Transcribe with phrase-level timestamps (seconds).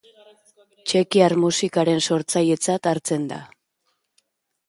[0.91, 3.41] Txekiar musikaren sortzailetzat hartzen da.